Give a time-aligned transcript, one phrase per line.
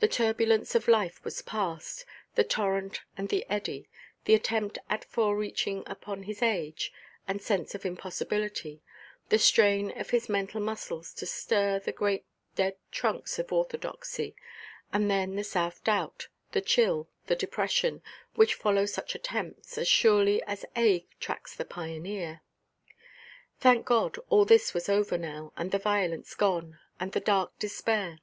[0.00, 3.86] The turbulence of life was past, the torrent and the eddy,
[4.24, 6.90] the attempt at fore–reaching upon his age,
[7.28, 8.82] and sense of impossibility,
[9.28, 14.34] the strain of his mental muscles to stir the great dead trunks of "orthodoxy,"
[14.90, 18.02] and then the self–doubt, the chill, the depression,
[18.36, 22.40] which follow such attempts, as surely as ague tracks the pioneer.
[23.60, 28.20] Thank God, all this was over now, and the violence gone, and the dark despair.